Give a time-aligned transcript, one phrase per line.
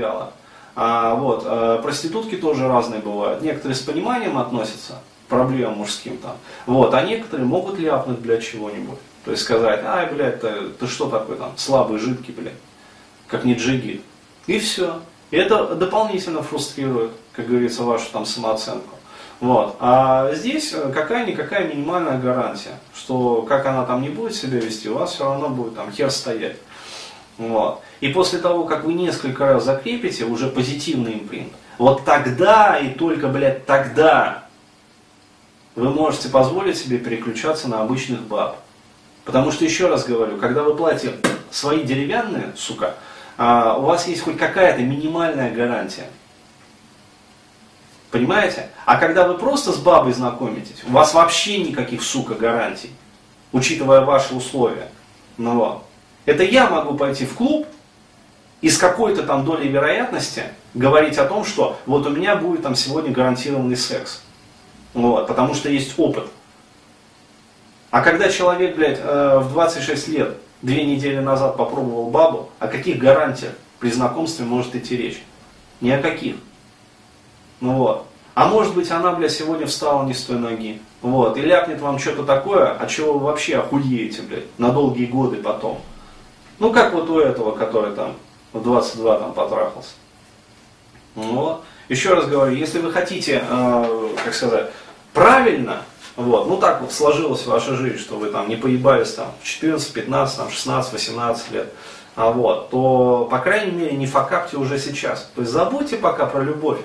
[0.00, 0.32] дело.
[0.76, 3.42] А, вот, а, проститутки тоже разные бывают.
[3.42, 4.94] Некоторые с пониманием относятся
[5.26, 6.36] к проблемам мужским там.
[6.66, 8.98] Вот, а некоторые могут ляпнуть, блядь, чего-нибудь.
[9.24, 12.54] То есть сказать, ай, блядь, ты, ты что такой там, слабый, жидкий, блядь,
[13.28, 14.02] как не джигит.
[14.46, 15.00] И все.
[15.30, 18.96] И это дополнительно фрустрирует, как говорится, вашу там самооценку.
[19.40, 19.76] Вот.
[19.80, 25.14] А здесь какая-никакая минимальная гарантия, что как она там не будет себя вести, у вас
[25.14, 26.56] все равно будет там хер стоять.
[27.40, 27.80] Вот.
[28.00, 33.28] И после того, как вы несколько раз закрепите уже позитивный импринт, вот тогда и только,
[33.28, 34.44] блядь, тогда
[35.74, 38.58] вы можете позволить себе переключаться на обычных баб.
[39.24, 41.14] Потому что, еще раз говорю, когда вы платите
[41.50, 42.96] свои деревянные, сука,
[43.38, 46.08] а, у вас есть хоть какая-то минимальная гарантия.
[48.10, 48.68] Понимаете?
[48.84, 52.90] А когда вы просто с бабой знакомитесь, у вас вообще никаких, сука, гарантий,
[53.50, 54.90] учитывая ваши условия.
[55.38, 55.84] Ну вот.
[56.30, 57.66] Это я могу пойти в клуб
[58.60, 60.44] и с какой-то там долей вероятности
[60.74, 64.22] говорить о том, что вот у меня будет там сегодня гарантированный секс.
[64.94, 66.28] Вот, потому что есть опыт.
[67.90, 72.98] А когда человек, блядь, э, в 26 лет, две недели назад попробовал бабу, о каких
[72.98, 75.20] гарантиях при знакомстве может идти речь?
[75.80, 76.36] Ни о каких.
[77.60, 78.06] Ну вот.
[78.34, 80.80] А может быть она, блядь, сегодня встала не с той ноги.
[81.02, 81.36] Вот.
[81.36, 85.80] И ляпнет вам что-то такое, от чего вы вообще охуеете, блядь, на долгие годы потом.
[86.60, 88.14] Ну, как вот у этого, который там
[88.52, 89.90] в 22 там потрахался.
[91.14, 91.64] Вот.
[91.88, 94.70] Еще раз говорю, если вы хотите, э, как сказать,
[95.12, 95.82] правильно,
[96.16, 99.92] вот, ну так вот сложилась ваша жизнь, что вы там не поебались там в 14,
[99.92, 101.72] 15, там, 16, 18 лет,
[102.14, 105.30] а вот, то, по крайней мере, не факапьте уже сейчас.
[105.34, 106.80] То есть забудьте пока про любовь.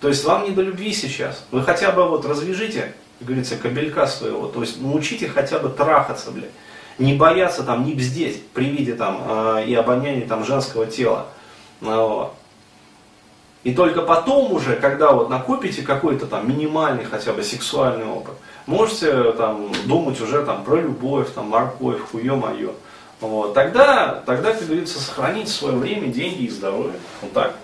[0.00, 1.44] То есть вам не до любви сейчас.
[1.50, 4.46] Вы хотя бы вот развяжите, как говорится, кабелька своего.
[4.48, 6.50] То есть научите хотя бы трахаться, блядь
[6.98, 11.26] не бояться там, не бздеть при виде там э, и обоняния там женского тела.
[11.80, 12.34] Ну вот.
[13.64, 18.34] И только потом уже, когда вот накопите какой-то там минимальный хотя бы сексуальный опыт,
[18.66, 22.72] можете там думать уже там про любовь, там морковь, хуе мое.
[23.20, 23.54] Вот.
[23.54, 26.94] Тогда, тогда, как говорится, сохранить свое время, деньги и здоровье.
[27.22, 27.54] Вот так.